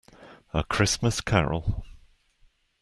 [0.51, 1.85] A Christmas Carol.